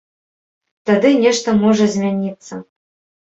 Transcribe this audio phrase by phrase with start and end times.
[0.89, 2.53] Тады нешта можа змяніцца.